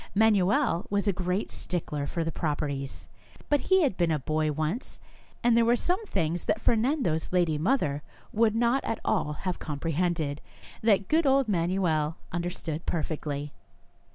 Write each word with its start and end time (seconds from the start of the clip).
Manuel 0.15 0.87
was 0.89 1.07
a 1.07 1.13
great 1.13 1.51
stickler 1.51 2.07
for 2.07 2.23
the 2.23 2.31
proprieties, 2.31 3.07
but 3.49 3.59
he 3.59 3.83
had 3.83 3.97
been 3.97 4.09
a 4.09 4.17
boy 4.17 4.51
once, 4.51 4.99
and 5.43 5.55
there 5.55 5.63
were 5.63 5.75
16 5.75 5.91
Our 5.93 5.97
Little 5.99 6.07
Spanish 6.07 6.07
Cousin 6.07 6.13
some 6.13 6.13
things 6.13 6.45
that 6.45 6.61
Fernando's 6.65 7.31
lady 7.31 7.57
mother 7.59 8.01
would 8.33 8.55
not 8.55 8.83
at 8.83 8.97
all 9.05 9.33
have 9.33 9.59
comprehended, 9.59 10.41
that 10.81 11.07
good 11.07 11.27
old 11.27 11.47
Manuel 11.47 12.17
understocd 12.33 12.87
perfectly. 12.87 13.53